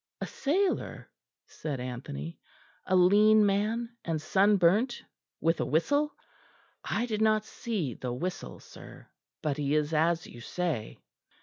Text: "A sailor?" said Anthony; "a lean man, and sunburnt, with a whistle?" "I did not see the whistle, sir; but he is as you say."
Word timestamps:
"A 0.19 0.25
sailor?" 0.25 1.11
said 1.45 1.79
Anthony; 1.79 2.39
"a 2.87 2.95
lean 2.95 3.45
man, 3.45 3.95
and 4.03 4.19
sunburnt, 4.19 5.03
with 5.39 5.59
a 5.61 5.65
whistle?" 5.67 6.15
"I 6.83 7.05
did 7.05 7.21
not 7.21 7.45
see 7.45 7.93
the 7.93 8.11
whistle, 8.11 8.59
sir; 8.59 9.09
but 9.43 9.57
he 9.57 9.75
is 9.75 9.93
as 9.93 10.25
you 10.25 10.41
say." 10.41 10.97